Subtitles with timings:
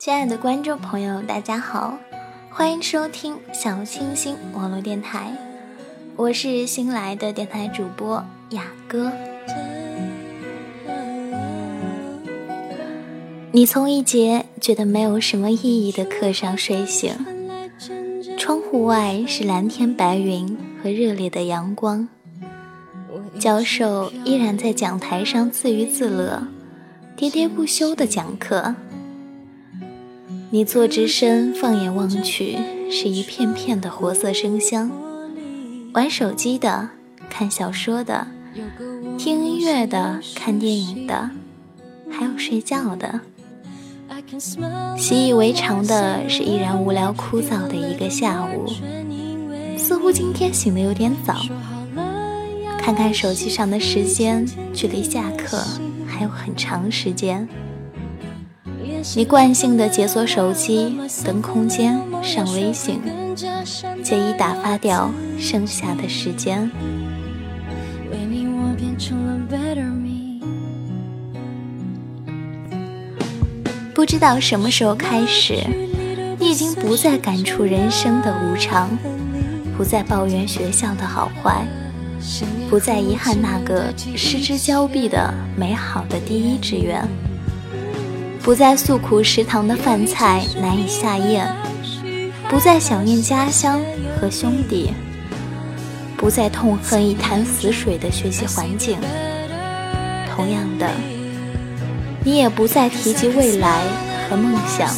[0.00, 1.98] 亲爱的观众朋友，大家好，
[2.48, 5.30] 欢迎收听小清新网络电台，
[6.16, 9.12] 我是新来的电台主播雅哥。
[13.52, 17.14] 你从一节觉得没有什么意义的课上睡醒，
[18.38, 22.08] 窗户外是蓝天白云和热烈的阳光，
[23.38, 26.48] 教授依然在讲台上自娱自乐，
[27.18, 28.74] 喋喋不休的讲课。
[30.52, 32.58] 你坐直身，放眼望去，
[32.90, 34.90] 是一片片的活色生香。
[35.92, 36.90] 玩手机的，
[37.28, 38.26] 看小说的，
[39.16, 41.30] 听音乐的，看电影的，
[42.10, 43.20] 还有睡觉的。
[44.98, 48.66] 习以为常的是依然无聊枯燥的一个下午。
[49.78, 51.36] 似乎今天醒得有点早。
[52.76, 55.62] 看看手机上的时间，距离下课
[56.08, 57.48] 还有很长时间。
[59.16, 63.00] 你惯性的解锁手机，登空间，上微信，
[64.02, 66.70] 借以打发掉剩下的时间。
[73.94, 75.62] 不知道什么时候开始，
[76.38, 78.90] 你已经不再感触人生的无常，
[79.76, 81.66] 不再抱怨学校的好坏，
[82.68, 87.06] 不再遗憾那个失之交臂的美好的第一志愿。
[88.42, 91.46] 不再诉苦食堂的饭菜难以下咽，
[92.48, 93.80] 不再想念家乡
[94.18, 94.92] 和兄弟，
[96.16, 98.98] 不再痛恨一潭死水的学习环境。
[100.34, 100.90] 同样的，
[102.24, 103.82] 你也不再提及未来
[104.28, 104.88] 和梦想。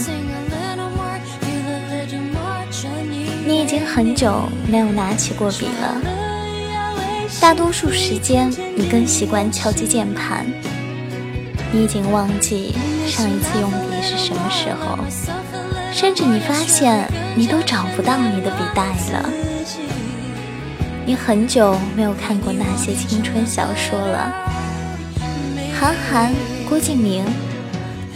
[3.45, 6.01] 你已经很久没有拿起过笔了，
[7.41, 10.47] 大多数时间你更习惯敲击键盘。
[11.73, 12.75] 你已经忘记
[13.13, 14.97] 上一次用笔是什么时候，
[15.93, 17.07] 甚至你发现
[17.37, 19.31] 你都找不到你的笔袋了。
[21.05, 24.33] 你很久没有看过那些青春小说了，
[25.79, 26.33] 韩寒、
[26.67, 27.23] 郭敬明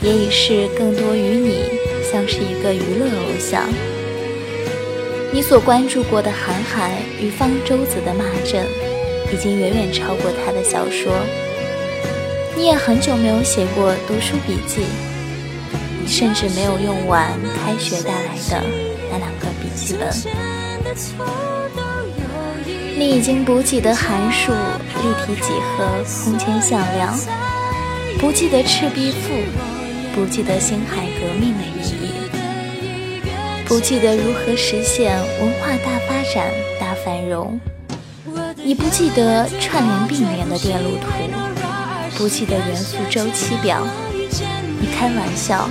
[0.00, 1.64] 也已是更多于你
[2.10, 3.64] 像是一个娱乐偶像。
[5.30, 6.90] 你所关注过的韩寒
[7.20, 8.64] 与方舟子的骂阵，
[9.30, 11.12] 已经远远超过他的小说。
[12.56, 14.86] 你也很久没有写过读书笔记，
[16.06, 18.64] 甚至没有用完开学带来的
[19.10, 20.10] 那两个笔记本。
[22.98, 27.14] 你已经不记得函数、立体几何、空间向量，
[28.18, 29.34] 不记得赤壁赋，
[30.14, 32.10] 不记得辛亥革命的意义，
[33.66, 36.50] 不记得如何实现文化大发展、
[36.80, 37.60] 大繁荣。
[38.64, 41.06] 你不记得串联并联的电路图。
[42.16, 43.86] 不记得元素周期表，
[44.80, 45.68] 你开玩笑，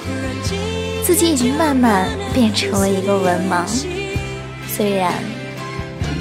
[1.04, 3.66] 自己已经慢慢变成了一个文盲，
[4.68, 5.12] 虽然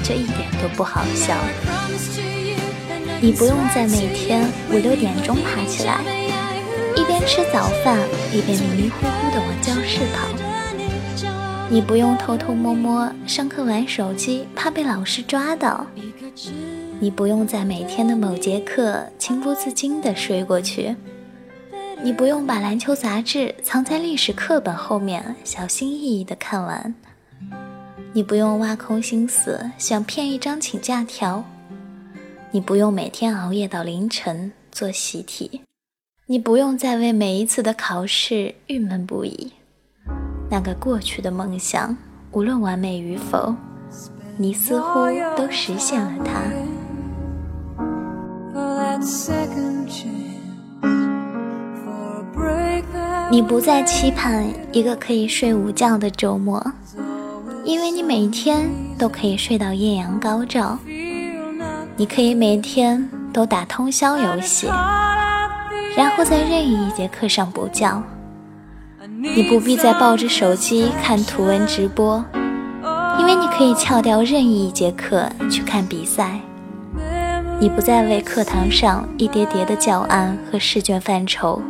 [0.03, 1.35] 这一点都不好笑。
[3.21, 5.99] 你不用在每天五六点钟爬起来，
[6.95, 7.99] 一边吃早饭
[8.33, 10.27] 一边迷迷糊糊的往教室跑。
[11.69, 15.85] 你不用偷偷摸摸上课玩手机，怕被老师抓到。
[16.99, 20.95] 你不用在每天的某节课情不自禁地睡过去，
[22.01, 26.95] 你不用把篮球杂志藏在历史课本后面小心翼翼地看完，
[28.13, 31.43] 你不用挖空心思想骗一张请假条，
[32.51, 35.61] 你不用每天熬夜到凌晨做习题，
[36.27, 39.51] 你不用再为每一次的考试郁闷不已。
[40.49, 41.95] 那个过去的梦想，
[42.31, 43.53] 无论完美与否，
[44.37, 45.05] 你似乎
[45.35, 46.74] 都实现了它。
[53.29, 56.63] 你不再期盼一个可以睡午觉的周末，
[57.63, 60.77] 因为你每天都可以睡到艳阳高照。
[61.97, 64.67] 你可以每天都打通宵游戏，
[65.97, 68.01] 然后在任意一节课上补觉。
[69.17, 72.23] 你不必再抱着手机看图文直播，
[73.19, 76.39] 因为你可以翘掉任意一节课去看比赛。
[77.57, 81.61] 你不再为课堂上一叠叠的教案和试卷犯愁。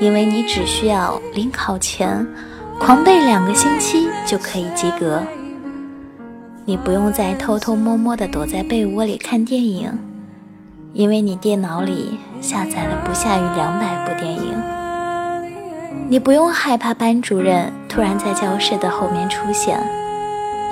[0.00, 2.26] 因为你只需要临考前
[2.78, 5.22] 狂背两个星期就可以及格，
[6.64, 9.96] 你不用再偷偷摸摸地躲在被窝里看电影，
[10.92, 14.54] 因为你电脑里下载了不下于两百部电影。
[16.08, 19.80] 你不用害怕班主任突然在教室的后面出现，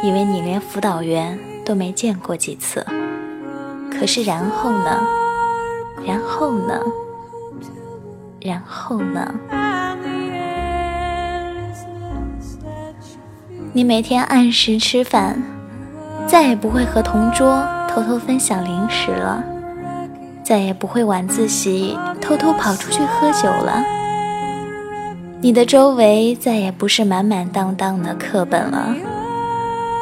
[0.03, 2.85] 因为你连辅导员都没见过几次。
[4.03, 5.01] 可是然后呢？
[6.05, 6.81] 然后呢？
[8.41, 9.33] 然后呢？
[13.73, 15.41] 你每天按时吃饭，
[16.27, 19.45] 再也不会和同桌偷偷分享零食了，
[20.43, 23.85] 再也不会晚自习偷偷跑出去喝酒了。
[25.41, 28.97] 你的周围再也不是满满当当的课本了，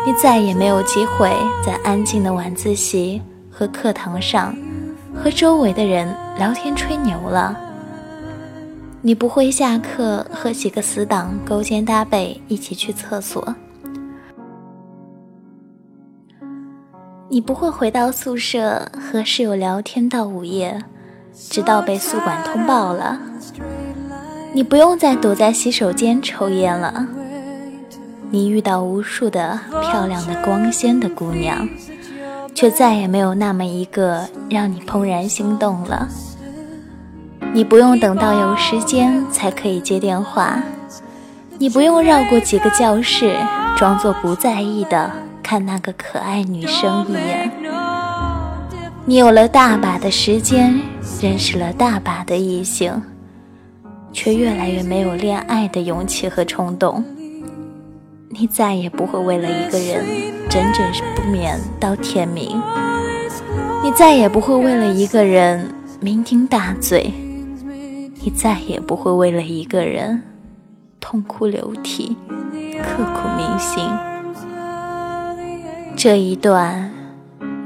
[0.06, 1.30] 你再也没有机会
[1.62, 3.20] 在安静的晚自习
[3.60, 4.56] 和课堂上
[5.14, 7.54] 和周围的人聊天吹牛了。
[9.02, 13.54] 你不会下课和几个死党勾肩搭背一起去厕所，
[17.28, 20.82] 你不会回到宿舍和室友聊天到午夜，
[21.34, 23.20] 直到被宿管通报了。
[24.54, 27.06] 你不用再躲在洗手间抽烟了。
[28.30, 31.68] 你遇到无数的漂亮的光鲜的姑娘，
[32.60, 36.06] 却再也没有那么一个让你怦然心动了。
[37.54, 40.62] 你不用等到有时间才可以接电话，
[41.56, 43.34] 你不用绕过几个教室，
[43.78, 45.10] 装作不在意的
[45.42, 47.50] 看那个可爱女生一眼。
[49.06, 50.78] 你有了大把的时间，
[51.22, 53.02] 认识了大把的异性，
[54.12, 57.02] 却越来越没有恋爱的勇气和冲动。
[58.28, 60.04] 你再也不会为了一个人
[60.50, 62.62] 整整不眠到天明，
[63.84, 67.12] 你再也不会为了一个人酩酊大醉。
[68.22, 70.22] 你再也不会为了一个人
[70.98, 72.16] 痛哭流涕、
[72.82, 73.84] 刻骨铭心。
[75.94, 76.90] 这一段，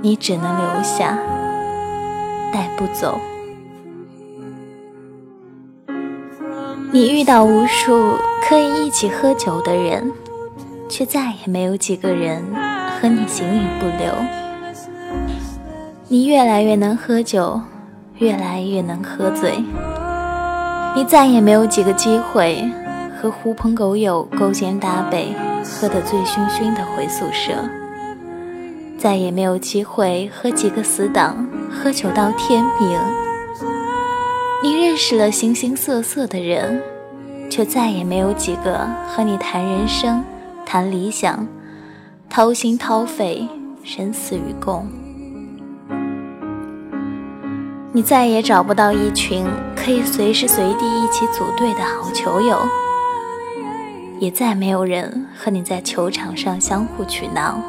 [0.02, 1.16] 你只能留下，
[2.52, 3.20] 带不走。
[6.92, 8.14] 你遇到无数
[8.48, 10.12] 可以一起喝酒的人，
[10.88, 12.44] 却再也没有几个人
[13.04, 14.14] 和你形影不留。
[16.08, 17.60] 你越来越能喝酒，
[18.16, 19.62] 越来越能喝醉。
[20.96, 22.66] 你再也没有几个机会
[23.20, 25.34] 和狐朋狗友勾肩搭背，
[25.78, 27.52] 喝得醉醺醺的回宿舍；
[28.96, 32.98] 再也没有机会和几个死党喝酒到天明。
[34.62, 36.80] 你认识了形形色色的人，
[37.50, 40.24] 却再也没有几个和你谈人生、
[40.64, 41.46] 谈理想、
[42.34, 43.46] 掏心掏肺、
[43.84, 44.88] 生死与共。
[47.92, 49.46] 你再也找不到一群
[49.76, 52.58] 可以随时随地一起组队的好球友，
[54.18, 57.62] 也再没有人和你在球场上相互取闹。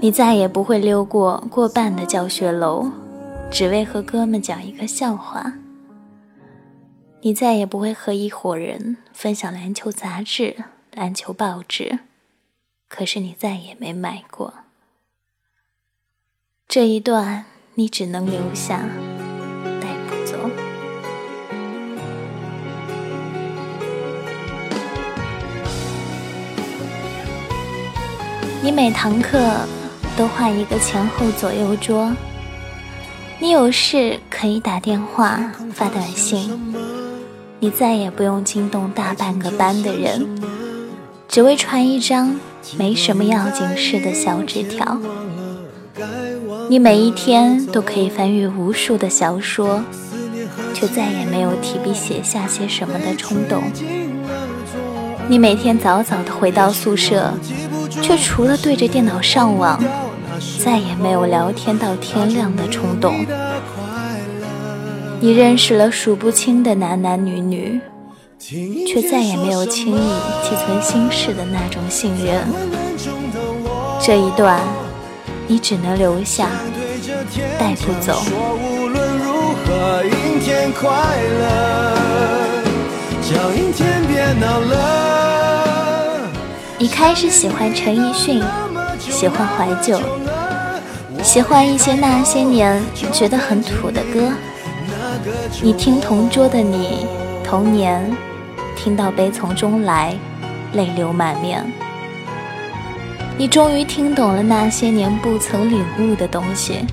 [0.00, 2.90] 你再也不会溜过过半的教学楼，
[3.50, 5.52] 只为和哥们讲一个笑话。
[7.20, 10.56] 你再也不会和一伙人分享篮球杂志、
[10.94, 11.98] 篮球报纸，
[12.88, 14.54] 可是你再也没买过。
[16.66, 17.44] 这一段。
[17.78, 18.80] 你只能留下，
[19.80, 20.36] 带不走。
[28.60, 29.38] 你每堂课
[30.16, 32.12] 都换一个前后左右桌。
[33.38, 36.74] 你有事可以打电话、发短信。
[37.60, 40.57] 你再也不用惊动大半个班的人，
[41.28, 42.40] 只为传一张
[42.78, 44.98] 没什么要紧事的小纸条。
[46.70, 49.82] 你每一天都可以翻阅无数的小说，
[50.72, 53.62] 却再也没有提笔写下些什么的冲动。
[55.28, 57.34] 你每天早早的回到宿舍，
[58.02, 59.78] 却除了对着电脑上网，
[60.64, 63.14] 再也没有聊天到天亮的冲动。
[65.20, 67.80] 你认识了数不清的男男女女，
[68.86, 70.10] 却再也没有轻易
[70.42, 72.44] 寄存心事的那种信任。
[74.00, 74.60] 这一段。
[75.50, 76.50] 你只能留下，
[77.58, 78.20] 带不走。
[86.78, 88.44] 你开始喜欢陈奕迅，
[88.98, 89.98] 喜欢怀旧，
[91.22, 92.78] 喜欢一些那些年
[93.10, 94.30] 觉得很土的歌。
[95.62, 97.06] 你听《同桌的你》，
[97.48, 98.14] 童年，
[98.78, 100.16] 听到悲从中来，
[100.72, 101.64] 泪流满面。
[103.36, 106.86] 你终于听懂了那些年不曾领悟的东西，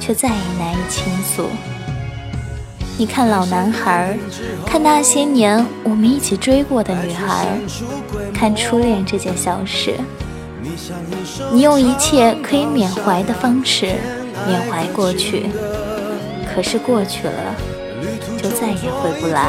[0.00, 1.48] 却再也难以倾诉。
[2.96, 4.16] 你看老男孩，
[4.64, 7.48] 看那些年我们一起追过的女孩，
[8.32, 9.96] 看初恋这件小事。
[11.52, 13.96] 你用一切可以缅怀的方式
[14.46, 15.46] 缅怀过去，
[16.54, 17.54] 可是过去了，
[18.40, 19.48] 就再也回不来。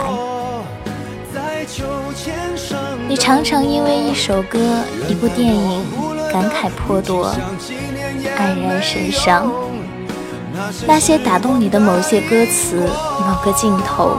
[3.07, 4.59] 你常常因为一首歌、
[5.07, 5.85] 一部电影
[6.31, 7.33] 感慨颇多，
[8.37, 9.51] 黯然神伤。
[10.87, 12.87] 那些打动你的某些歌词、
[13.19, 14.17] 某个镜头，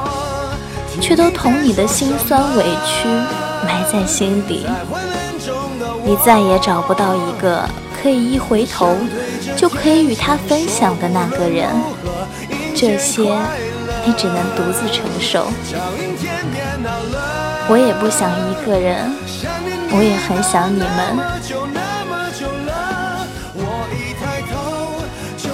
[1.01, 3.09] 却都同你的心酸委屈
[3.65, 4.67] 埋在心底。
[6.05, 7.67] 你再也找不到一个
[8.03, 8.95] 可以一回头
[9.57, 11.69] 就可以与他分享的那个人，
[12.75, 13.35] 这些
[14.05, 15.47] 你只能独自承受。
[17.69, 19.11] 我也不想一个人，
[19.93, 21.17] 我也很想你们。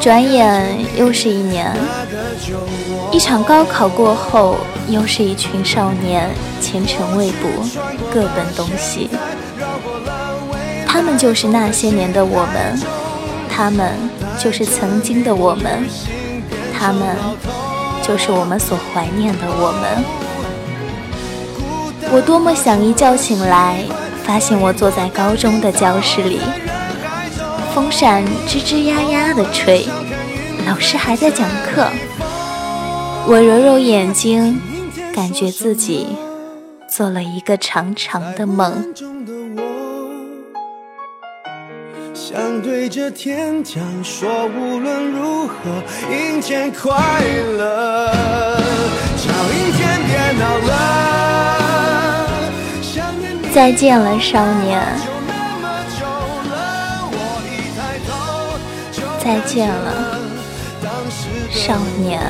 [0.01, 1.71] 转眼又是一年，
[3.13, 4.57] 一场高考过后，
[4.89, 7.49] 又是一群少年前程未卜，
[8.13, 9.11] 各奔东西。
[10.87, 12.81] 他们就是那些年的我们，
[13.49, 13.93] 他们
[14.39, 15.85] 就是曾经的我们，
[16.77, 17.15] 他们
[18.03, 20.30] 就是我们所怀念的我们。
[22.13, 23.85] 我多么想一觉醒来，
[24.25, 26.41] 发现我坐在高中的教室里。
[27.73, 29.87] 风扇吱吱呀呀的吹，
[30.67, 31.87] 老师还在讲课。
[33.29, 34.61] 我揉揉眼睛，
[35.15, 36.09] 感觉自己
[36.89, 38.93] 做了一个长长的梦。
[42.13, 45.55] 想对着天讲说，无论如何
[46.11, 46.93] 阴天快
[47.57, 48.13] 乐。
[49.17, 51.20] 叫阴天别闹了。
[53.53, 54.81] 再见了，少年。
[59.23, 60.19] 再见了，
[61.51, 62.21] 少年。